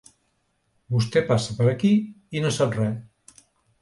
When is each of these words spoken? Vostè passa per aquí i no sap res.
Vostè 0.95 1.23
passa 1.29 1.57
per 1.59 1.67
aquí 1.73 1.91
i 2.39 2.43
no 2.47 2.53
sap 2.57 2.77
res. 2.81 3.45